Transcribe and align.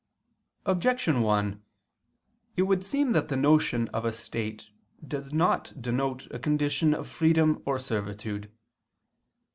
Objection 0.65 1.21
1: 1.21 1.61
It 2.57 2.63
would 2.63 2.83
seem 2.83 3.11
that 3.11 3.27
the 3.27 3.35
notion 3.35 3.87
of 3.89 4.03
a 4.03 4.11
state 4.11 4.71
does 5.07 5.31
not 5.31 5.79
denote 5.79 6.25
a 6.31 6.39
condition 6.39 6.95
of 6.95 7.07
freedom 7.07 7.61
or 7.67 7.77
servitude. 7.77 8.51